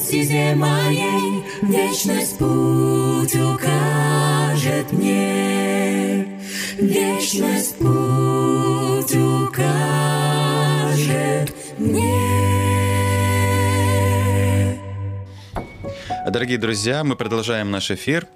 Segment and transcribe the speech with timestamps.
[0.00, 6.26] стезе моей, Вечность путь укажет мне.
[6.78, 9.52] Вечность путь укажет
[11.78, 12.40] мне.
[16.28, 18.26] Дорогие друзья, мы продолжаем наш эфир.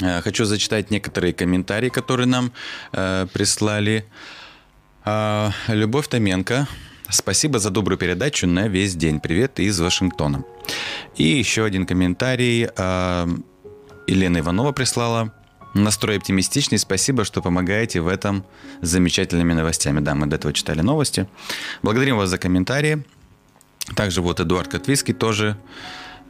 [0.00, 2.52] Э, Хочу зачитать некоторые комментарии, которые нам
[2.92, 4.04] э, прислали.
[5.04, 6.66] А, Любовь Томенко.
[7.08, 9.20] Спасибо за добрую передачу на весь день.
[9.20, 10.44] Привет из Вашингтона.
[11.16, 12.68] И еще один комментарий.
[12.76, 13.28] а,
[14.06, 15.32] Елена Иванова прислала.
[15.74, 16.78] Настрой оптимистичный.
[16.78, 18.44] Спасибо, что помогаете в этом
[18.80, 20.00] с замечательными новостями.
[20.00, 21.28] Да, мы до этого читали новости.
[21.82, 23.04] Благодарим вас за комментарии.
[23.96, 25.56] Также вот Эдуард Котвиский тоже.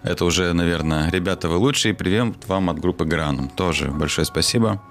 [0.05, 1.95] Это уже, наверное, ребята, вы лучшие.
[1.95, 3.49] Привет вам от группы Гранум.
[3.49, 4.83] Тоже большое спасибо.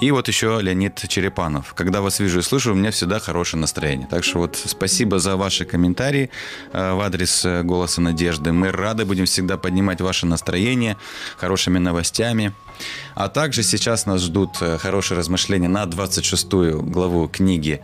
[0.00, 1.74] И вот еще Леонид Черепанов.
[1.74, 4.08] Когда вас вижу и слышу, у меня всегда хорошее настроение.
[4.10, 6.30] Так что вот спасибо за ваши комментарии
[6.72, 8.50] э, в адрес э, «Голоса надежды».
[8.50, 10.96] Мы рады будем всегда поднимать ваше настроение
[11.36, 12.52] хорошими новостями.
[13.14, 16.48] А также сейчас нас ждут э, хорошие размышления на 26
[16.82, 17.80] главу книги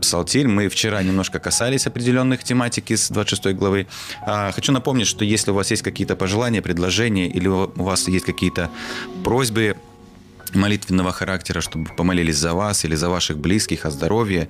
[0.00, 0.46] «Псалтирь».
[0.46, 3.88] Мы вчера немножко касались определенных тематики с 26 главы.
[4.24, 8.26] А, Хочу напомнить, что если у вас есть какие-то пожелания, предложения или у вас есть
[8.26, 8.70] какие-то
[9.24, 9.76] просьбы
[10.54, 14.48] молитвенного характера, чтобы помолились за вас или за ваших близких о здоровье,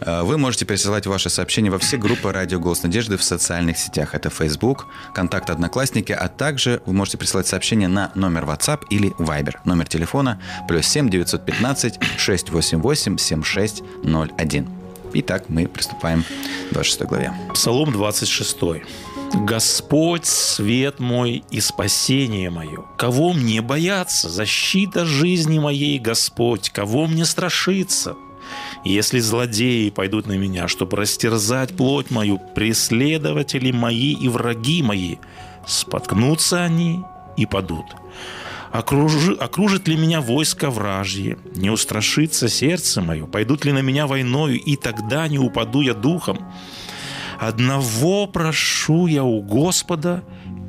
[0.00, 4.14] э, вы можете присылать ваши сообщения во все группы «Радио Голос Надежды» в социальных сетях.
[4.14, 9.54] Это Facebook, Контакт Одноклассники, а также вы можете присылать сообщения на номер WhatsApp или Viber.
[9.64, 10.38] Номер телефона
[10.68, 14.87] плюс 7 915 688 7601.
[15.14, 16.22] Итак, мы приступаем
[16.70, 17.32] к 26 главе.
[17.54, 18.58] Псалом 26.
[19.44, 22.84] «Господь– свет мой и спасение мое.
[22.96, 24.28] Кого мне бояться?
[24.28, 26.70] Защита жизни моей, Господь.
[26.70, 28.16] Кого мне страшиться?
[28.84, 35.16] Если злодеи пойдут на меня, чтобы растерзать плоть мою, преследователи мои и враги мои,
[35.66, 37.02] споткнутся они
[37.36, 37.86] и падут.
[38.72, 41.38] Окружи- окружит ли меня войско вражье?
[41.56, 43.26] Не устрашится сердце мое?
[43.26, 46.38] Пойдут ли на меня войною, и тогда не упаду я духом?
[47.38, 50.24] Одного прошу я у Господа,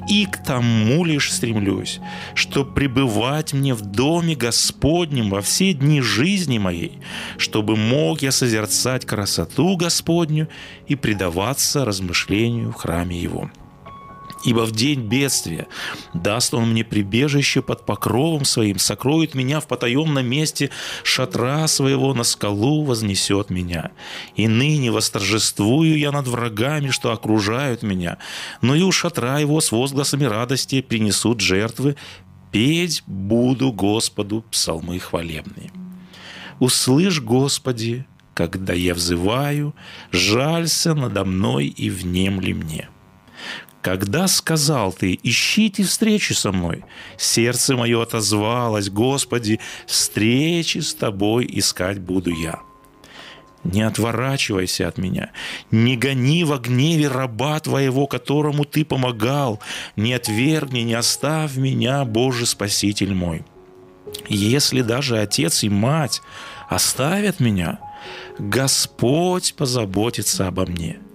[0.10, 2.00] и к тому лишь стремлюсь,
[2.34, 7.00] что пребывать мне в доме Господнем во все дни жизни моей,
[7.38, 10.48] чтобы мог я созерцать красоту Господню
[10.88, 13.52] и предаваться размышлению в храме Его.
[14.46, 15.68] Ибо в день бедствия
[16.14, 20.70] даст он мне прибежище под покровом своим, сокроет меня в потаенном месте,
[21.04, 23.92] шатра своего на скалу вознесет меня.
[24.36, 28.18] И ныне восторжествую я над врагами, что окружают меня,
[28.62, 31.98] но и у шатра его с возгласами радости принесут жертвы,
[32.52, 35.72] петь буду Господу псалмы хвалебные.
[36.60, 39.76] Услышь, Господи, когда я взываю,
[40.12, 42.90] жалься надо мной и внемли мне.
[43.82, 46.84] Когда сказал ты, ищите встречи со мной,
[47.18, 52.60] сердце мое отозвалось, Господи, встречи с тобой искать буду я.
[53.66, 55.32] не отворачивайся от меня,
[55.70, 59.60] не гони во гневе раба твоего, которому ты помогал,
[59.98, 63.44] не отвергни, не оставь меня, Боже Спаситель мой.
[64.28, 66.22] Если даже отец и мать
[66.70, 67.80] оставят меня,
[68.40, 71.00] Господь позаботится обо мне–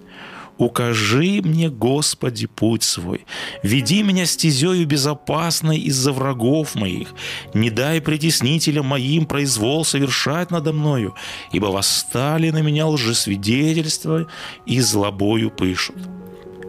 [0.57, 3.25] Укажи мне, Господи, путь свой.
[3.61, 7.13] Веди меня стезею безопасной из-за врагов моих.
[7.53, 11.13] Не дай притеснителям моим произвол совершать надо мною,
[11.51, 14.27] ибо восстали на меня лжесвидетельства
[14.65, 15.97] и злобою пышут.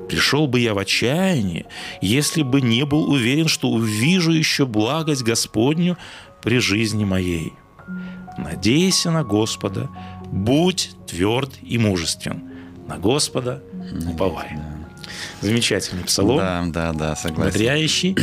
[0.09, 1.67] Пришел бы я в отчаяние,
[2.01, 5.97] если бы не был уверен, что увижу еще благость Господню
[6.43, 7.53] при жизни моей.
[8.39, 9.89] Надейся на Господа,
[10.27, 12.43] будь тверд и мужествен.
[12.87, 13.63] На Господа
[14.09, 14.59] уповай.
[15.41, 16.39] Замечательный псалом.
[16.39, 17.53] Да, да, да, согласен.
[17.53, 18.17] Бодряющий.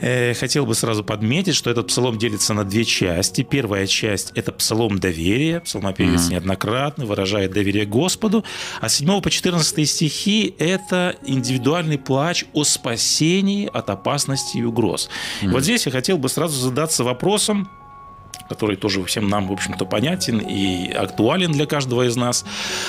[0.00, 3.42] Э, хотел бы сразу подметить, что этот псалом делится на две части.
[3.42, 5.60] Первая часть– это псалом доверия.
[5.60, 6.32] Псалмопевец mm-hmm.
[6.32, 8.44] неоднократно выражает доверие Господу.
[8.80, 15.08] А с 7 по 14 стихи– это индивидуальный плач о спасении от опасности и угроз.
[15.42, 15.50] Mm-hmm.
[15.50, 17.68] Вот здесь я хотел бы сразу задаться вопросом,
[18.48, 22.44] который тоже всем нам, в общем-то, понятен и актуален для каждого из нас.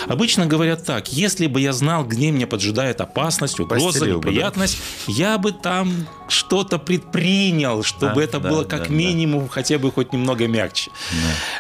[0.07, 5.13] Обычно говорят так, если бы я знал, где меня поджидает опасность, угроза, Постелил неприятность, бы,
[5.13, 5.13] да?
[5.13, 9.49] я бы там что-то предпринял, чтобы да, это да, было как да, минимум да.
[9.49, 10.91] хотя бы хоть немного мягче.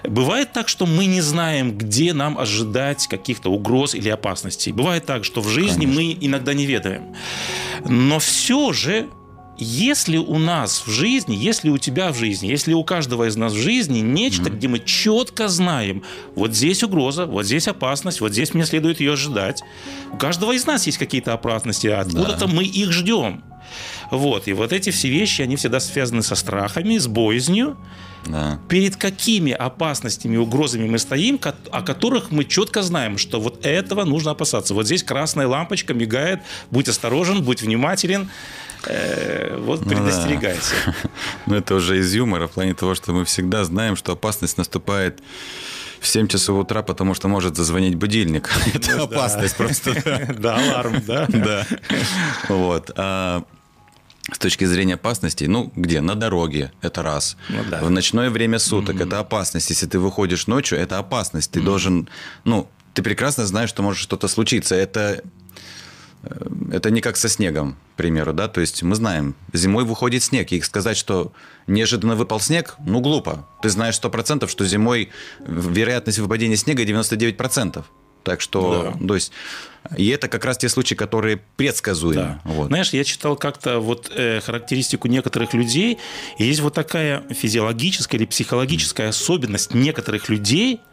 [0.03, 0.09] Да.
[0.09, 4.71] Бывает так, что мы не знаем, где нам ожидать каких-то угроз или опасностей.
[4.71, 6.01] Бывает так, что в жизни Конечно.
[6.01, 7.15] мы иногда не ведаем.
[7.85, 9.07] Но все же
[9.57, 13.53] если у нас в жизни, если у тебя в жизни, если у каждого из нас
[13.53, 14.55] в жизни нечто, mm-hmm.
[14.57, 16.03] где мы четко знаем,
[16.35, 19.63] вот здесь угроза, вот здесь опасность, вот здесь мне следует ее ожидать.
[20.11, 22.47] У каждого из нас есть какие-то опасности, а откуда-то да.
[22.47, 23.43] мы их ждем.
[24.11, 27.77] Вот, и вот эти все вещи, они всегда связаны со страхами, с боязнью.
[28.25, 28.59] Да.
[28.69, 31.39] Перед какими опасностями, угрозами мы стоим,
[31.71, 34.73] о которых мы четко знаем, что вот этого нужно опасаться.
[34.73, 36.41] Вот здесь красная лампочка мигает,
[36.71, 38.29] будь осторожен, будь внимателен.
[38.87, 40.75] Э, вот ну, предостерегайся.
[40.85, 40.93] Да.
[41.45, 45.21] Ну, это уже из юмора, в плане того, что мы всегда знаем, что опасность наступает
[45.99, 48.49] в 7 часов утра, потому что может зазвонить будильник.
[48.73, 49.93] Это опасность просто.
[50.39, 51.25] Да, аларм, да?
[51.29, 51.67] Да.
[52.49, 52.91] Вот.
[52.95, 53.43] А
[54.31, 56.01] с точки зрения опасности, ну, где?
[56.01, 57.37] На дороге, это раз.
[57.49, 57.79] Ну, да.
[57.81, 59.07] В ночное время суток, mm-hmm.
[59.07, 59.69] это опасность.
[59.69, 61.51] Если ты выходишь ночью, это опасность.
[61.51, 61.63] Ты mm-hmm.
[61.63, 62.09] должен,
[62.43, 64.73] ну, ты прекрасно знаешь, что может что-то случиться.
[64.73, 65.21] Это
[66.71, 70.51] это не как со снегом, к примеру, да, то есть мы знаем, зимой выходит снег,
[70.51, 71.31] и сказать, что
[71.67, 73.47] неожиданно выпал снег, ну, глупо.
[73.61, 75.09] Ты знаешь 100%, что зимой
[75.45, 77.83] вероятность выпадения снега 99%.
[78.23, 79.07] Так что, да.
[79.07, 79.31] то есть,
[79.95, 82.39] и это как раз те случаи, которые предсказуемы.
[82.43, 82.51] Да.
[82.51, 82.67] Вот.
[82.67, 85.99] Знаешь, я читал как-то вот э, характеристику некоторых людей,
[86.39, 90.81] и есть вот такая физиологическая или психологическая особенность некоторых людей–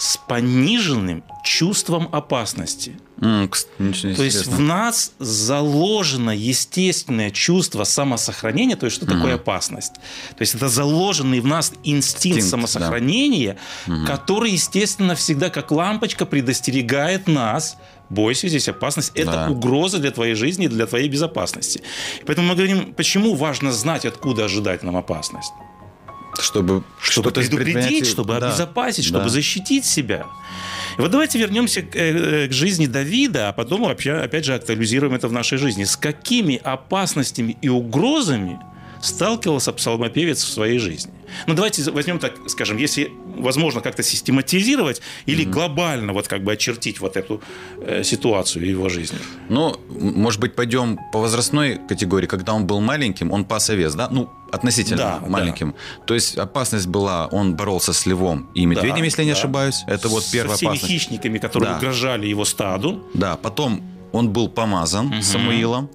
[0.00, 2.98] с пониженным чувством опасности.
[3.18, 9.14] Mm, то есть в нас заложено естественное чувство самосохранения, то есть что mm.
[9.14, 9.92] такое опасность.
[10.36, 13.92] То есть это заложенный в нас инстинкт, инстинкт самосохранения, да.
[13.92, 14.06] mm.
[14.06, 17.76] который, естественно, всегда как лампочка предостерегает нас
[18.08, 19.12] бойся, здесь опасность.
[19.14, 19.48] Это да.
[19.50, 21.82] угроза для твоей жизни для твоей безопасности.
[22.24, 25.52] Поэтому мы говорим, почему важно знать, откуда ожидать нам опасность
[26.42, 28.48] чтобы чтобы предупредить, чтобы да.
[28.48, 29.28] обезопасить, чтобы да.
[29.30, 30.26] защитить себя.
[30.98, 35.28] Вот давайте вернемся к, э, к жизни Давида, а потом вообще, опять же, актуализируем это
[35.28, 35.84] в нашей жизни.
[35.84, 38.58] С какими опасностями и угрозами
[39.02, 41.12] сталкивался псалмопевец в своей жизни?
[41.46, 45.50] Ну, давайте возьмем так, скажем, если возможно как-то систематизировать или mm-hmm.
[45.50, 47.40] глобально вот как бы очертить вот эту
[47.80, 49.18] э, ситуацию его жизни.
[49.48, 52.26] Ну, может быть, пойдем по возрастной категории.
[52.26, 54.08] Когда он был маленьким, он пас овец, да?
[54.10, 55.70] Ну, относительно да, маленьким.
[55.70, 56.04] Да.
[56.06, 59.24] То есть опасность была, он боролся с львом и медведем, да, если да.
[59.24, 59.84] не ошибаюсь.
[59.86, 60.92] Это вот первая Со всеми опасность.
[60.92, 61.76] хищниками, которые да.
[61.76, 63.04] угрожали его стаду.
[63.14, 65.22] Да, потом он был помазан угу.
[65.22, 65.90] Самуилом.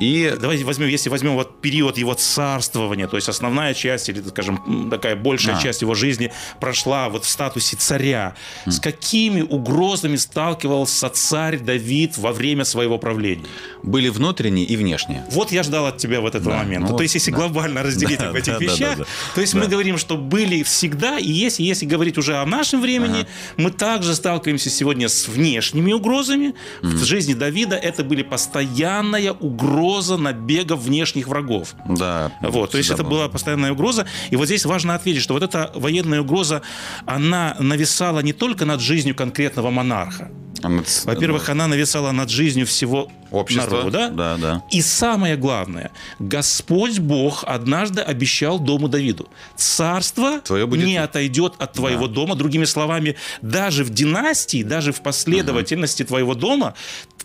[0.00, 0.34] И...
[0.40, 5.16] Давайте возьмем, если возьмем вот период его царствования, то есть основная часть, или, скажем, такая
[5.16, 5.60] большая а.
[5.60, 8.34] часть его жизни прошла вот в статусе царя.
[8.66, 8.70] Mm.
[8.72, 13.46] С какими угрозами сталкивался царь Давид во время своего правления?
[13.82, 15.24] Были внутренние и внешние.
[15.30, 16.92] Вот я ждал от тебя вот этого да, момента.
[16.92, 17.36] Ну, то есть, если да.
[17.38, 19.34] глобально разделить да, в этих да, вещах, да, да, да.
[19.34, 19.60] то есть да.
[19.60, 23.28] мы говорим, что были всегда и есть, и если говорить уже о нашем времени, ага.
[23.56, 26.54] мы также сталкиваемся сегодня с внешними угрозами.
[26.82, 26.88] Mm.
[26.88, 31.74] В жизни Давида это были постоянная угроза набега внешних врагов.
[31.88, 32.32] Да.
[32.42, 33.10] Вот, то есть это было.
[33.10, 34.06] была постоянная угроза.
[34.30, 36.62] И вот здесь важно ответить, что вот эта военная угроза,
[37.06, 40.30] она нависала не только над жизнью конкретного монарха,
[40.62, 40.68] А
[41.04, 43.76] Во-первых, она нависала над жизнью всего общество.
[43.76, 44.08] народа.
[44.10, 44.62] Да, да.
[44.72, 51.72] И самое главное, Господь Бог однажды обещал дому Давиду, царство Твое будет- не отойдет от
[51.74, 52.14] твоего Да.
[52.14, 52.34] дома.
[52.36, 56.74] Другими словами, даже в династии, даже в последовательности твоего дома,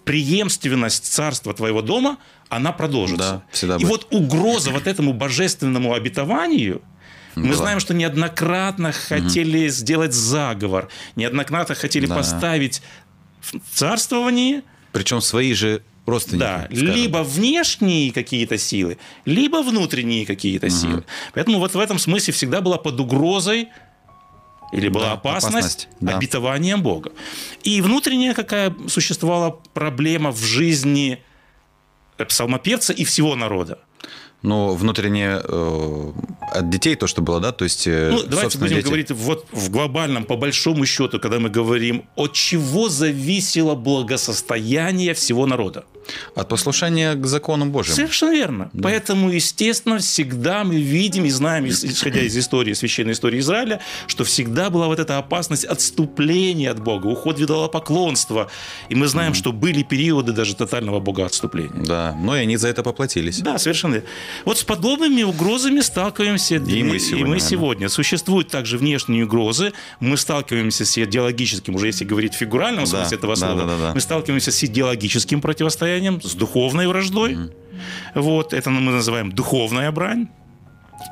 [0.03, 2.17] преемственность царства твоего дома,
[2.50, 3.31] она продолжится.
[3.31, 6.81] Да, всегда И вот угроза вот этому божественному обетованию,
[7.36, 12.15] мы знаем, что неоднократно хотели сделать заговор, неоднократно хотели Да.
[12.15, 12.81] поставить
[13.74, 16.39] царствование Причем свои же родственники.
[16.41, 16.88] да, скажем.
[16.93, 21.03] либо внешние какие-то силы, либо внутренние какие-то силы.
[21.34, 23.70] Поэтому вот в этом смысле всегда была под угрозой
[24.71, 26.17] или была Да, опасность, опасность, да.
[26.17, 27.11] обетованием Бога.
[27.63, 31.23] И внутренняя какая существовала проблема в жизни
[32.17, 33.79] псалмопевца и всего народа.
[34.43, 36.12] Ну, внутренне э,
[36.51, 37.86] от детей то, что было, да, то есть...
[37.88, 38.86] э, Ну, давайте будем дети.
[38.88, 45.45] говорить вот в глобальном, по большому счету, когда мы говорим, от чего зависело благосостояние всего
[45.45, 45.83] народа.
[46.36, 47.93] От послушания к закону Божьим.
[47.93, 48.71] Совершенно верно.
[48.81, 54.24] Поэтому, естественно, всегда мы видим и знаем, ис- исходя из истории, священной истории Израиля, что
[54.24, 58.50] всегда была вот эта опасность отступления от Бога, уход в идолопоклонство.
[58.89, 61.86] И мы знаем, что были периоды даже тотального богоотступления.
[61.86, 63.39] Да, но и они за это поплатились.
[63.39, 63.93] Да, совершенно.
[63.95, 64.10] верно.
[64.45, 67.89] Вот с подобными угрозами сталкиваемся И мы сегодня, И мы сегодня.
[67.89, 69.73] Существуют также внешние угрозы.
[70.00, 73.67] Мы сталкиваемся с идеологическим, уже если говорить в фигуральном Да, смысле этого да, слова, да,
[73.67, 73.91] да, да.
[73.93, 77.38] мы сталкиваемся с идеологическим противостоянием, с духовной враждой.
[78.15, 80.27] Вот, это мы называем духовная брань.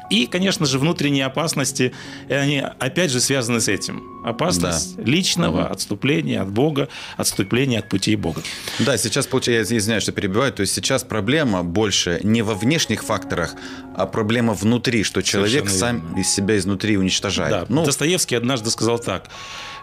[0.10, 1.94] И, конечно же, внутренние опасности,
[2.30, 4.04] они опять же связаны с этим.
[4.24, 8.42] Опасность личного отступления от Бога, отступления от путей Бога.
[8.80, 13.04] Да, сейчас, получается, я извиняюсь, что перебиваю, то есть сейчас проблема больше не во внешних
[13.04, 13.56] факторах,
[13.96, 17.52] а проблема внутри, что человек Совершенно сам из себя изнутри уничтожает.
[17.52, 19.30] Да, Ну, Достоевский однажды сказал так.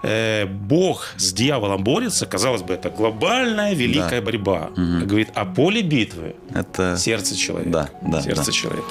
[0.03, 4.71] Э, Бог с дьяволом борется, казалось бы, это глобальная великая борьба.
[4.77, 6.97] Говорит, а поле битвы это...
[6.97, 7.71] сердце человека.
[7.71, 8.53] Да, да, Сердце да.
[8.53, 8.89] человека.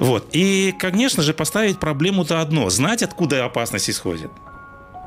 [0.00, 0.28] Вот.
[0.32, 2.70] И, конечно же, поставить проблему-то одно.
[2.70, 4.30] Знать, откуда опасность исходит.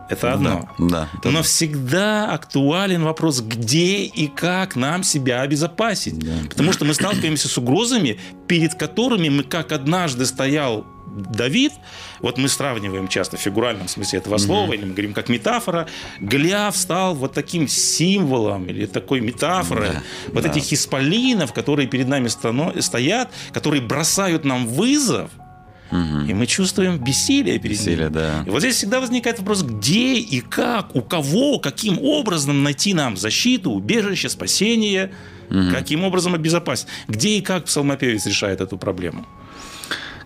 [0.09, 0.67] Это одно.
[0.79, 6.15] Да, да, Но всегда актуален вопрос, где и как нам себя обезопасить.
[6.49, 10.85] Потому что мы сталкиваемся с угрозами, перед которыми мы, как однажды стоял
[11.15, 11.71] Давид,
[12.21, 15.87] вот мы сравниваем часто в фигуральном смысле этого слова, или мы говорим как метафора,
[16.19, 20.49] Голиаф стал вот таким символом или такой метафорой Да, вот да.
[20.49, 25.31] этих исполинов, которые перед нами стано- стоят, которые бросают нам вызов,
[25.91, 28.43] и мы чувствуем бессилие перед Бессилие, да.
[28.45, 33.17] И вот здесь всегда возникает вопрос, где и как, у кого, каким образом найти нам
[33.17, 35.11] защиту, убежище, спасение,
[35.73, 36.85] каким образом обезопасить.
[37.07, 39.25] Где и как псалмопевец решает эту проблему.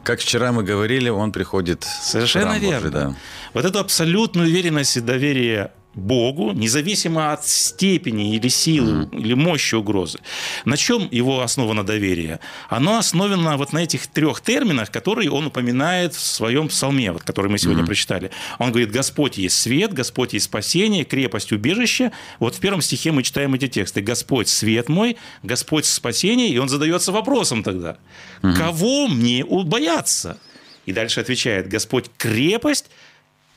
[0.04, 2.92] Как вчера мы говорили, он приходит Совершенно Божий, верно.
[2.92, 3.16] да.
[3.54, 10.20] Вот эту абсолютную уверенность и доверие Богу, независимо от степени или силы, или мощи угрозы.
[10.66, 12.40] На чем его основано доверие?
[12.70, 17.52] Оно основано вот на этих трех терминах, которые он упоминает в своем псалме, вот, который
[17.52, 18.32] мы сегодня прочитали.
[18.60, 22.12] Он говорит, Господь есть свет, Господь есть спасение, крепость, убежище.
[22.40, 24.02] Вот в первом стихе мы читаем эти тексты.
[24.02, 26.50] Господь свет мой, Господь спасение.
[26.50, 27.98] И он задается вопросом тогда,
[28.42, 30.38] кого мне бояться?
[30.86, 32.90] И дальше отвечает, Господь крепость,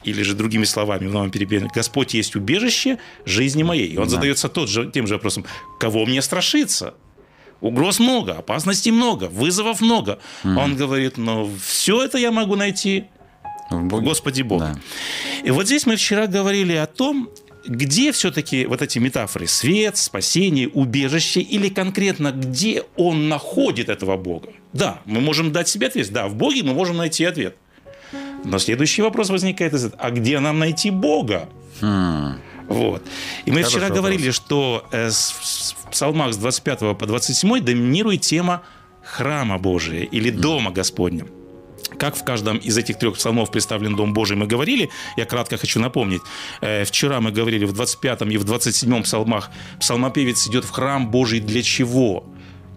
[0.07, 3.89] или же другими словами в новом перепеве, Господь есть убежище жизни моей.
[3.89, 5.45] И он задается тот же, тем же вопросом,
[5.79, 6.95] кого мне страшиться?
[7.61, 10.19] Угроз много, опасностей много, вызовов много.
[10.45, 13.05] Он говорит, но все это я могу найти
[13.71, 14.07] В Боге.
[14.07, 14.73] Господе Бога.
[14.75, 14.81] Да.
[15.49, 17.31] И вот здесь мы вчера говорили о том,
[17.67, 24.51] где все-таки вот эти метафоры свет, спасение, убежище, или конкретно где он находит этого Бога.
[24.73, 26.13] Да, мы можем дать себе ответ.
[26.13, 27.57] Да, в Боге мы можем найти ответ.
[28.45, 30.03] Но следующий вопрос возникает из этого.
[30.03, 31.49] А где нам найти Бога?
[32.69, 33.03] Вот.
[33.45, 33.99] И мы Хороший вчера вопрос.
[33.99, 38.63] говорили, что э, в псалмах с 25 по 27 доминирует тема
[39.05, 41.27] храма Божия или дома Господня.
[41.99, 44.91] Как в каждом из этих трех псалмов представлен Дом Божий, мы говорили.
[45.17, 46.21] Я кратко хочу напомнить.
[46.61, 49.51] Э, Вчера мы говорили в 25 и в 27 псалмах.
[49.79, 52.25] Псалмопевец идет в храм Божий для чего?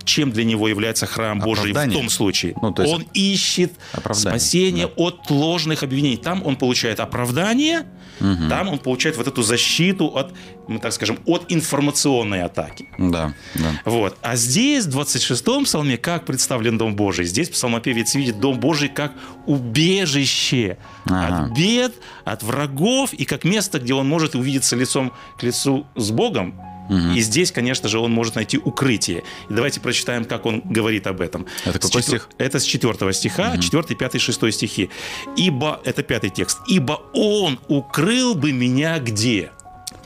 [0.10, 2.56] Чем для него является храм Божий в том случае?
[2.62, 4.94] Ну, то есть он ищет оправдание, спасение да.
[5.04, 6.18] от ложных обвинений.
[6.18, 7.86] Там он получает оправдание,
[8.20, 10.34] там он получает вот эту защиту от,
[10.68, 12.88] ну, так скажем, от информационной атаки.
[12.98, 13.82] Да, да.
[13.86, 14.18] Вот.
[14.24, 17.26] А здесь, в 26-м псалме, как представлен Дом Божий?
[17.26, 19.14] Здесь псалмопевец видит Дом Божий как
[19.46, 21.46] убежище Ага.
[21.46, 21.94] от бед,
[22.26, 26.60] от врагов, и как место, где он может увидеться лицом к лицу с Богом.
[26.90, 29.24] И здесь, конечно же, он может найти укрытие.
[29.50, 31.46] И давайте прочитаем, как он говорит об этом.
[31.66, 32.30] Это С какой четвер- стих?
[32.38, 34.90] Это с 4 стиха, 4, 5, 6 стихи.
[35.38, 36.58] «Ибо...» Это пятый текст.
[36.68, 39.52] «Ибо он укрыл бы меня где?»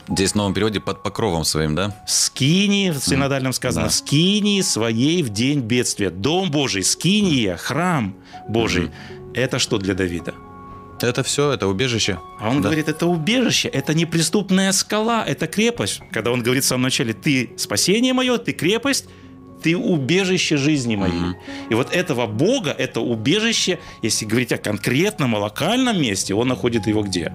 [0.06, 1.96] Здесь в новом переводе под покровом своим, да?
[2.06, 3.90] Скинии, в синодальном сказано, Да.
[3.90, 6.10] скинии своей в день бедствия.
[6.10, 8.14] Дом Божий, скиния, храм
[8.46, 8.90] Божий.
[9.32, 10.34] Это что для Давида?
[11.04, 12.18] Это все, это убежище.
[12.40, 12.68] А он Да.
[12.68, 16.00] говорит, это убежище, это неприступная скала, это крепость.
[16.12, 19.06] Когда он говорит в самом начале, ты спасение мое, ты крепость,
[19.62, 21.36] ты убежище жизни моей.
[21.70, 26.86] И вот этого Бога, это убежище, если говорить о конкретном, о локальном месте, он находит
[26.86, 27.32] его где?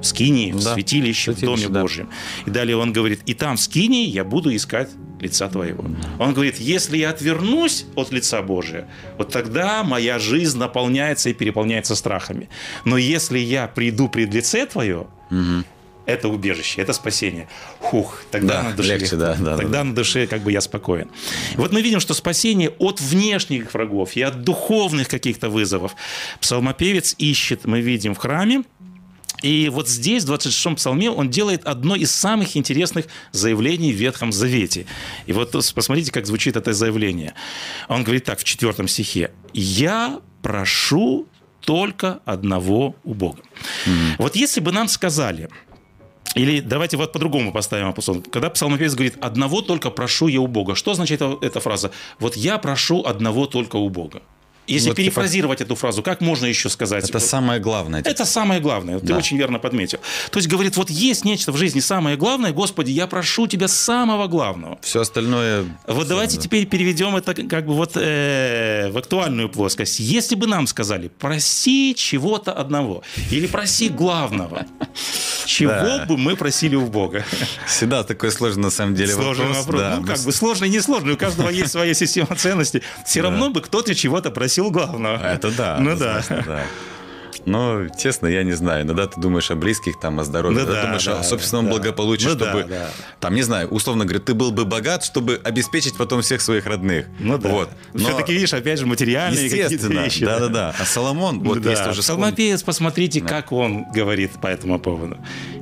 [0.00, 1.82] В Скинии, в Да, святилище, в святилище, Доме да.
[1.82, 2.10] Божьем.
[2.46, 4.90] И далее он говорит, и там в Скинии я буду искать
[5.20, 5.84] лица твоего.
[6.18, 8.88] Он говорит, если я отвернусь от лица Божия,
[9.18, 12.48] вот тогда моя жизнь наполняется и переполняется страхами.
[12.84, 15.06] Но если я приду пред лице твое,
[16.06, 17.46] это убежище, это спасение.
[17.78, 21.08] Хух, тогда Да, на душе легче, да, да, тогда на душе как бы я спокоен.
[21.54, 25.94] Вот мы видим, что спасение от внешних врагов и от духовных каких-то вызовов.
[26.40, 28.64] Псалмопевец ищет, мы видим в храме,
[29.42, 34.32] и вот здесь, в 26-м псалме, он делает одно из самых интересных заявлений в Ветхом
[34.32, 34.86] Завете.
[35.26, 37.34] И вот посмотрите, как звучит это заявление.
[37.88, 39.30] Он говорит так в четвертом стихе.
[39.52, 41.26] «Я прошу
[41.60, 43.42] только одного у Бога».
[44.18, 45.48] Вот если бы нам сказали,
[46.34, 48.10] или давайте вот по-другому поставим вопрос.
[48.30, 51.90] Когда псалмопевец говорит «одного только прошу я у Бога», что означает эта фраза?
[52.18, 54.22] Вот я прошу одного только у Бога.
[54.70, 57.08] Если Вот типа- перефразировать эту фразу, как можно еще сказать?
[57.08, 58.00] Это самое главное.
[58.04, 58.98] Это самое главное.
[59.00, 59.16] Ты Да.
[59.16, 59.98] очень верно подметил.
[60.30, 62.52] То есть, говорит, вот есть нечто в жизни самое главное.
[62.52, 64.78] Господи, я прошу тебя самого главного.
[64.82, 65.64] Все остальное...
[65.86, 66.42] Вот давайте да.
[66.42, 70.00] теперь переведем это как бы вот э, в актуальную плоскость.
[70.00, 74.66] Если бы нам сказали, проси чего-то одного или проси главного,
[75.46, 77.24] чего бы мы просили у Бога?
[77.66, 79.66] Всегда такой сложный на самом деле Сложный вопрос.
[79.66, 79.80] вопрос.
[79.80, 79.96] да.
[80.00, 81.14] ну, как бы сложный, не сложный.
[81.14, 82.82] У каждого есть своя система ценностей.
[83.06, 85.16] Все равно бы кто-то чего-то просил главного.
[85.16, 85.78] Это да.
[85.80, 86.22] Ну да.
[86.28, 86.62] да.
[87.46, 88.84] Но, честно, я не знаю.
[88.84, 91.66] Иногда ты думаешь о близких, там, о здоровье, Ну иногда да, думаешь да, о собственном
[91.66, 91.72] да.
[91.72, 92.90] благополучии, Ну да, чтобы, да.
[93.18, 97.06] там, не знаю, условно говоря, ты был бы богат, чтобы обеспечить потом всех своих родных.
[97.18, 97.48] Ну да.
[97.48, 97.70] Вот.
[97.94, 100.24] Но, Все-таки, видишь, опять же, материальные естественно, вещи.
[100.24, 100.74] да-да-да.
[100.78, 101.70] А Соломон, вот да.
[101.70, 102.04] есть вспомнить.
[102.04, 105.16] Псалмопевец, посмотрите, как он говорит по этому поводу.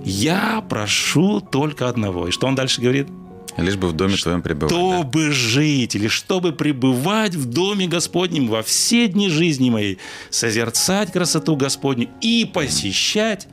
[0.04, 2.28] «Я прошу только одного».
[2.28, 3.08] И что он дальше говорит?
[3.58, 4.70] Лишь бы в доме твоем пребывать.
[4.70, 4.76] да.
[4.76, 9.98] чтобы жить или чтобы пребывать в доме Господнем во все дни жизни моей,
[10.30, 13.48] созерцать красоту Господню и посещать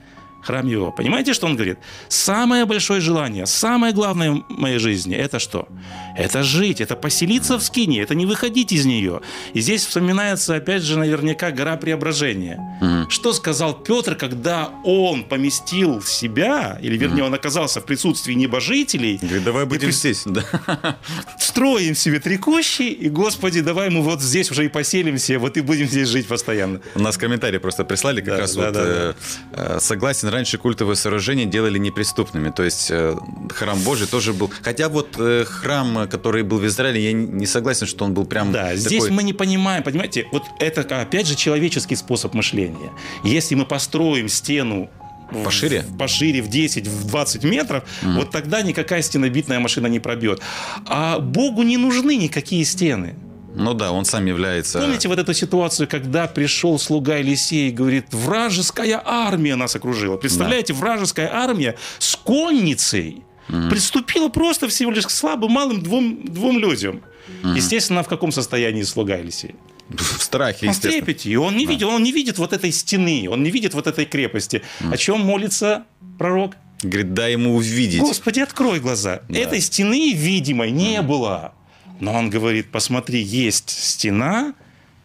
[0.45, 0.91] храм Его.
[0.91, 1.79] Понимаете, что он говорит?
[2.07, 5.67] Самое большое желание, самое главное в моей жизни– это что?
[6.15, 9.21] Это жить, это поселиться в скине, это не выходить из нее.
[9.53, 12.59] И здесь вспоминается, опять же, наверняка гора преображения.
[13.09, 19.43] Что сказал Петр, когда он поместил себя, или вернее, он оказался в присутствии небожителей, Говорит,
[19.43, 20.23] давай И будем при- здесь.
[20.25, 20.43] Да.
[21.39, 25.61] строим себе три кущи, и, Господи, давай мы вот здесь уже и поселимся, вот и
[25.61, 26.81] будем здесь жить постоянно.
[26.95, 29.13] У нас комментарии просто прислали, как Да, раз да, вот да, э,
[29.53, 33.15] э, согласен, раньше культовые сооружения делали неприступными, то есть э,
[33.53, 37.87] храм Божий тоже был, хотя вот э, храм, который был в Израиле, я не согласен,
[37.87, 41.35] что он был прям Да, здесь такой- мы не понимаем, понимаете, вот это, опять же,
[41.35, 42.91] человеческий способ мышления.
[43.23, 44.89] Если мы построим стену
[45.43, 45.81] Пошире?
[45.81, 50.41] в- пошире в 10, в 20 метров, вот тогда никакая стенобитная машина не пробьет.
[50.86, 53.15] А Богу не нужны никакие стены.
[53.58, 54.79] Ну да, он сам является...
[54.79, 60.17] Помните вот эту ситуацию, когда пришел слуга Елисей и говорит, вражеская армия нас окружила.
[60.17, 63.23] Представляете, вражеская армия с конницей
[63.69, 67.01] приступила просто всего лишь к слабым малым двум, двум людям.
[67.55, 69.55] Естественно, в каком состоянии слуга Елисей?
[69.89, 70.93] в страхе, в естественно.
[71.05, 73.87] трепете, и он не видит, он не видит вот этой стены, он не видит вот
[73.87, 74.61] этой крепости.
[74.91, 75.83] О чем молится
[76.17, 76.55] пророк?
[76.83, 78.01] Говорит, дай ему увидеть.
[78.01, 79.21] Господи, открой глаза.
[79.29, 81.53] Этой стены видимой не было.
[81.99, 84.53] Но он говорит, посмотри, есть стена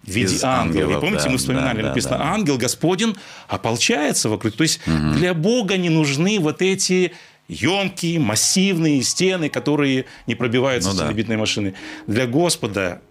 [0.02, 0.82] в виде Из ангела.
[0.84, 2.24] ангелов, И помните, да, мы вспоминали, да, да, написано, да.
[2.32, 3.14] ангел Господень
[3.46, 4.56] ополчается вокруг.
[4.56, 7.12] То есть для Бога не нужны вот эти
[7.48, 11.04] емкие, массивные стены, которые не пробиваются Ну да.
[11.04, 11.74] стенобитной машины.
[12.08, 13.02] Для Господа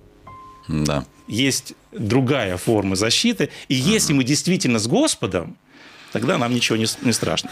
[0.69, 1.03] Да.
[1.27, 3.49] есть другая форма защиты.
[3.67, 5.57] И если мы действительно с Господом,
[6.13, 7.49] тогда нам ничего не, не страшно.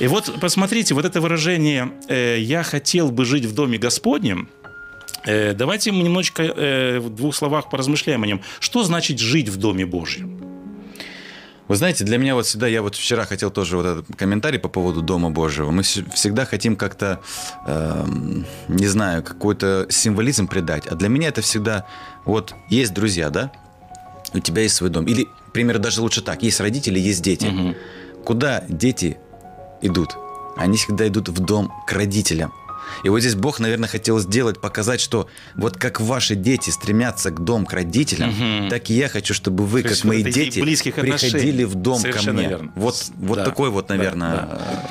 [0.00, 4.48] И вот посмотрите, вот это выражение э, «я хотел бы жить в доме Господнем»,
[5.24, 8.40] э, давайте мы немножечко э, в двух словах поразмышляем о нем.
[8.60, 10.37] Что значит жить в доме Божьем?
[11.68, 14.68] Вы знаете, для меня вот всегда, я вот вчера хотел тоже вот этот комментарий по
[14.70, 15.70] поводу Дома Божьего.
[15.70, 17.20] Мы вс- всегда хотим как-то,
[17.66, 20.86] эм, не знаю, какой-то символизм придать.
[20.86, 21.84] А для меня это всегда,
[22.24, 23.52] вот есть друзья, да?
[24.32, 25.06] У тебя есть свой дом.
[25.06, 27.76] Или, пример даже лучше так, есть родители, есть дети.
[28.24, 29.18] Куда дети
[29.82, 30.16] идут?
[30.56, 32.52] Они всегда идут в дом к родителям.
[33.04, 37.42] И вот здесь Бог, наверное, хотел сделать, показать, что вот как ваши дети стремятся к
[37.44, 38.68] дому, к родителям, Мгм.
[38.70, 42.00] так и я хочу, чтобы вы, То как мои дети, близких приходили в дом ко
[42.02, 42.48] Совершенно мне.
[42.48, 42.72] верно.
[42.74, 44.90] Вот, вот Да, такой вот, да, наверное, да.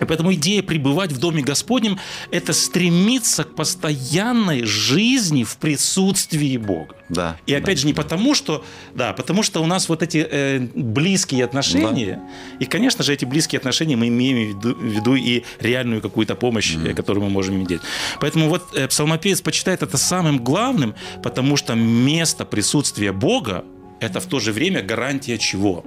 [0.00, 1.98] И поэтому идея пребывать в Доме Господнем–
[2.30, 6.94] это стремиться к постоянной жизни в присутствии Бога.
[7.08, 7.36] Да.
[7.46, 8.02] И опять да, же не да.
[8.02, 12.20] потому, что, да, потому что у нас вот эти э, близкие отношения,
[12.58, 16.34] и, конечно же, эти близкие отношения мы имеем в виду, в виду и реальную какую-то
[16.34, 17.80] помощь, э, которую мы можем иметь.
[18.20, 23.64] Поэтому вот э, псалмопевец почитает это самым главным, потому что место присутствия Бога–
[24.00, 25.84] это в то же время гарантия чего?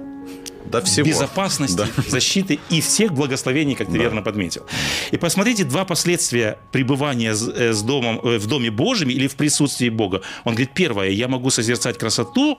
[0.66, 1.06] Да всего.
[1.06, 1.86] безопасности, Да.
[2.08, 4.64] защиты и всех благословений, как ты верно подметил.
[5.10, 9.36] И посмотрите два последствия пребывания с, э, с домом, э, в Доме Божьем или в
[9.36, 10.22] присутствии Бога.
[10.44, 12.58] Он говорит, первое, я могу созерцать красоту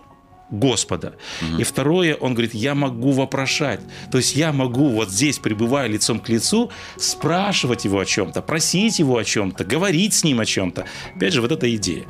[0.49, 1.15] Господа.
[1.57, 3.79] И второе, он говорит, я могу вопрошать.
[4.11, 8.99] То есть я могу вот здесь, пребывая лицом к лицу, спрашивать его о чем-то, просить
[8.99, 10.85] его о чем-то, говорить с ним о чем-то.
[11.15, 12.05] Опять же, вот эта идея.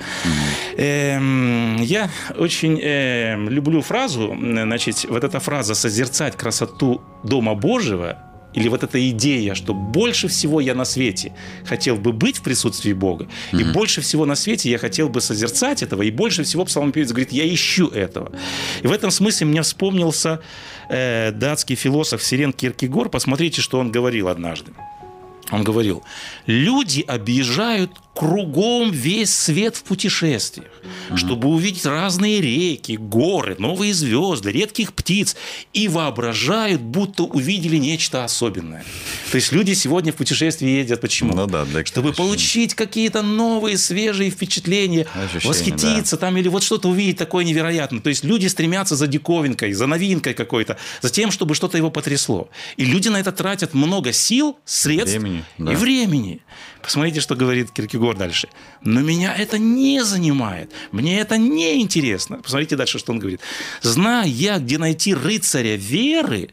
[0.78, 8.25] Эм, я очень эм, люблю фразу, значит, вот эта фраза «созерцать красоту Дома Божьего»
[8.56, 11.34] или вот эта идея, что больше всего я на свете
[11.66, 15.84] хотел бы быть в присутствии Бога, и больше всего на свете я хотел бы созерцать
[15.84, 18.32] этого, и больше всего псалмопевец говорит, я ищу этого.
[18.82, 20.40] И в этом смысле мне вспомнился
[20.90, 23.10] э, датский философ Сирен Киркегор.
[23.10, 24.72] Посмотрите, что он говорил однажды.
[25.52, 26.04] Он говорил,
[26.48, 30.72] люди объезжают кругом весь свет в путешествиях,
[31.16, 35.36] чтобы увидеть разные реки, горы, новые звезды, редких птиц,
[35.74, 38.86] и воображают, будто увидели нечто особенное.
[39.32, 41.36] То есть люди сегодня в путешествии ездят почему?
[41.36, 42.30] Ну да, для Чтобы ощущений.
[42.30, 48.00] получить какие-то новые, свежие впечатления, Ощущения, восхититься там или вот что-то увидеть такое невероятное.
[48.00, 52.48] То есть люди стремятся за диковинкой, за новинкой какой-то, за тем, чтобы что-то его потрясло.
[52.78, 55.74] И люди на это тратят много сил, средств Времени, да.
[55.74, 56.42] и времени.
[56.86, 58.48] Посмотрите, что говорит Киркегор дальше.
[58.82, 60.72] Но меня это не занимает.
[60.92, 62.38] Мне это не интересно.
[62.38, 63.42] Посмотрите дальше, что он говорит.
[63.82, 66.52] Зная я, где найти рыцаря веры,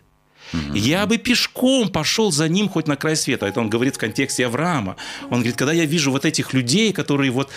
[0.73, 3.47] я бы пешком пошел за ним хоть на край света.
[3.47, 4.97] Это он говорит в контексте Авраама.
[5.25, 7.51] Он говорит, когда я вижу вот этих людей, которые вот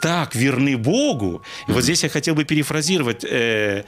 [0.00, 3.84] так верны Богу, и вот здесь я хотел бы перефразировать, э,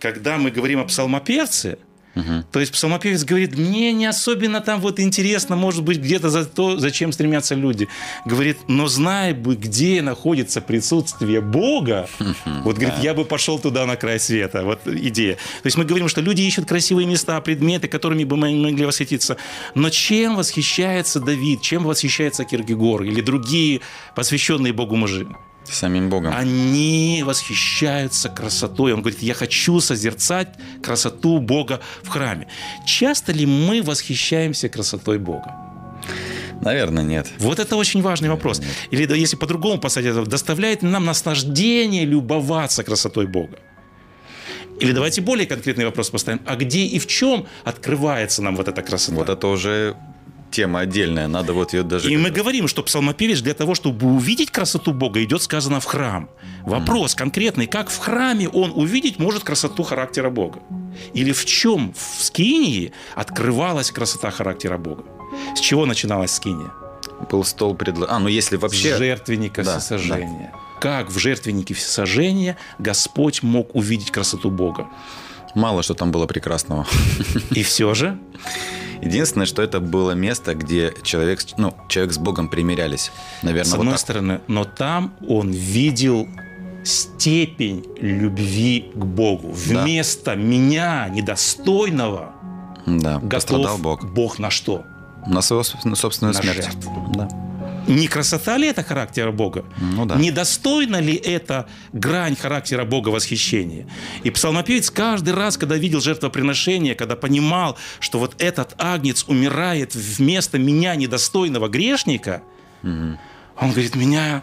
[0.00, 1.78] когда мы говорим о псалмопевце,
[2.52, 6.78] то есть псалмопевец говорит, мне не особенно там вот интересно, может быть, где-то за то,
[6.78, 7.88] зачем стремятся люди.
[8.24, 12.08] Говорит, но зная бы, где находится присутствие Бога,
[12.44, 14.62] вот говорит, я бы пошел туда на край света.
[14.64, 15.34] Вот идея.
[15.34, 19.36] То есть мы говорим, что люди ищут красивые места, предметы, которыми бы мы могли восхититься.
[19.74, 23.80] Но чем восхищается Давид, чем восхищается Киргегор или другие
[24.14, 25.26] посвященные Богу мужи?
[25.64, 26.34] Самим Богом.
[26.36, 28.92] Они восхищаются красотой.
[28.92, 30.48] Он говорит, я хочу созерцать
[30.82, 32.46] красоту Бога в храме.
[32.86, 35.54] Часто ли мы восхищаемся красотой Бога?
[36.60, 37.28] Наверное, нет.
[37.38, 38.62] Вот это очень важный вопрос.
[38.90, 43.58] Или да, если по-другому поставить, это, доставляет ли нам наслаждение любоваться красотой Бога?
[44.80, 46.40] Или давайте более конкретный вопрос поставим.
[46.46, 49.16] А где и в чем открывается нам вот эта красота?
[49.16, 49.96] Вот это уже
[50.54, 51.28] тема отдельная.
[51.28, 52.10] Надо вот ее даже...
[52.12, 56.28] И мы говорим, что псалмопевец для того, чтобы увидеть красоту Бога, идет, сказано, в храм.
[56.62, 60.60] Вопрос конкретный, как в храме он увидеть может красоту характера Бога?
[61.12, 65.04] Или в чем в скинии открывалась красота характера Бога?
[65.56, 66.70] С чего начиналась скиния?
[67.30, 68.06] Был стол предла...
[68.10, 68.96] А, ну если С вообще...
[68.96, 70.52] жертвенника Да, всесожжения.
[70.80, 74.86] Как в жертвеннике всесожжения Господь мог увидеть красоту Бога?
[75.54, 76.86] Мало что там было прекрасного.
[77.50, 78.18] И все же
[79.04, 83.10] Единственное, что это было место, где человек, с- ну, человек с Богом примирялись.
[83.42, 84.00] Наверное, С вот одной так.
[84.00, 86.26] стороны, но там он видел
[86.84, 89.54] степень любви к Богу.
[89.68, 89.82] Да.
[89.82, 92.32] Вместо меня, недостойного,
[92.86, 94.04] Да, готов Бог.
[94.04, 94.84] Бог на что?
[95.26, 96.64] На свою собственную- собственную На смерть.
[96.64, 97.12] жертву.
[97.14, 97.28] Да.
[97.86, 99.64] Не красота ли это характера Бога?
[99.78, 100.16] Ну да.
[100.16, 103.86] Недостойна ли это грань характера Бога восхищения?
[104.22, 110.58] И псалмопевец каждый раз, когда видел жертвоприношение, когда понимал, что вот этот агнец умирает вместо
[110.58, 112.42] меня, недостойного грешника,
[112.82, 113.18] он
[113.70, 114.42] говорит, меня...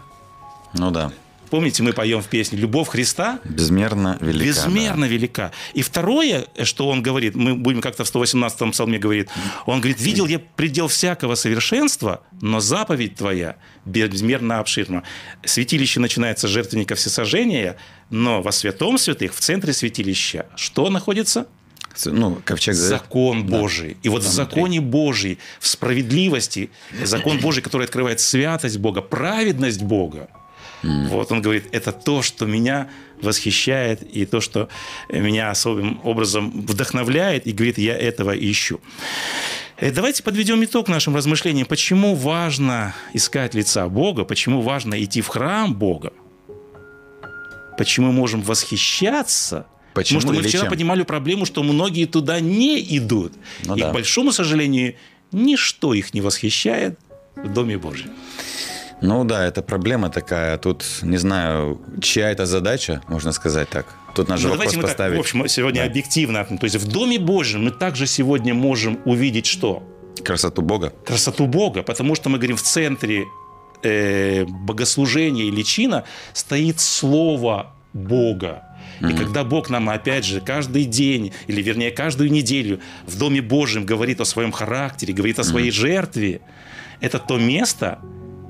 [0.73, 1.11] Ну да.
[1.51, 4.45] Помните, мы поем в песне «Любовь Христа» Безмерно велика.
[4.45, 5.51] безмерно велика.
[5.73, 9.29] И второе, что он говорит, мы будем как-то в 118-м псалме говорит,
[9.65, 15.03] он говорит, видел я предел всякого совершенства, но заповедь твоя безмерно обширна.
[15.43, 17.75] Святилище начинается с жертвенника всесожжения,
[18.09, 21.47] но во святом святых, в центре святилища, что находится?
[22.05, 22.11] да.
[22.11, 22.75] Ну, ковчег.
[22.75, 23.97] Закон Божий.
[24.03, 26.69] И вот в законе Божий, в справедливости,
[27.03, 30.29] закон Божий, который открывает святость Бога, праведность Бога,
[30.83, 32.89] вот он говорит, это то, что меня
[33.21, 34.67] восхищает, и то, что
[35.09, 38.79] меня особым образом вдохновляет, и говорит, я этого ищу.
[39.77, 41.67] Э, Давайте подведем итог нашим размышлениям.
[41.67, 44.23] Почему важно искать лица Бога?
[44.23, 46.13] Почему важно идти в храм Бога?
[47.77, 49.65] Почему мы можем восхищаться?
[49.93, 50.69] Почему Потому что мы вчера чем?
[50.69, 53.33] поднимали проблему, что многие туда не идут.
[53.65, 53.89] Ну и, да.
[53.89, 54.95] к большому сожалению,
[55.31, 56.99] ничто их не восхищает
[57.35, 58.11] в Доме Божьем.
[59.01, 60.57] Ну да, это проблема такая.
[60.57, 63.85] Тут, не знаю, чья это задача, можно сказать так.
[64.15, 65.17] Тут наш Ну, давайте мы так, поставить.
[65.17, 65.87] в общем, сегодня Да.
[65.87, 66.43] объективно.
[66.45, 69.81] То есть в Доме Божьем мы также сегодня можем увидеть что?
[70.23, 70.93] Красоту Бога.
[71.05, 73.25] красоту Бога, потому что мы говорим в центре
[73.83, 78.63] э, богослужения или чина стоит слово Бога.
[78.99, 83.83] И когда Бог нам, опять же, каждый день, или вернее, каждую неделю в Доме Божьем
[83.83, 86.41] говорит о своем характере, говорит о своей жертве,
[86.99, 87.97] это то место,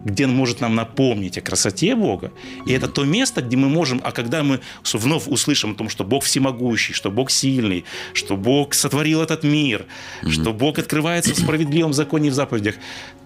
[0.06, 2.32] где он может нам напомнить о красоте Бога.
[2.66, 4.60] И это то место, где мы можем, а когда мы
[4.94, 9.86] вновь услышим о том, что Бог всемогущий, что Бог сильный, что Бог сотворил этот мир,
[10.28, 12.76] что Бог открывается в справедливом законе и в заповедях,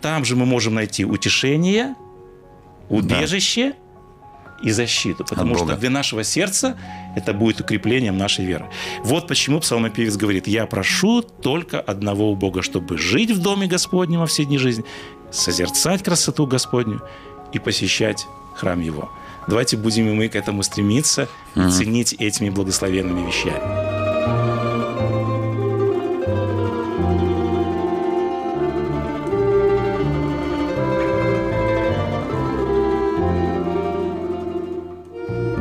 [0.02, 1.96] там же мы можем найти утешение,
[2.90, 3.74] убежище
[4.63, 5.24] и защиту.
[5.26, 5.78] Потому От что Бога.
[5.78, 6.78] для нашего сердца
[7.15, 8.65] это будет укреплением нашей веры.
[9.04, 14.20] Вот почему псалмопевец говорит, я прошу только одного у Бога, чтобы жить в доме Господнем
[14.20, 14.86] во все дни жизни,
[15.32, 17.02] созерцать красоту Господню
[17.54, 19.10] и посещать храм Его.
[19.48, 23.85] Давайте будем и мы к этому стремиться и ценить этими благословенными вещами.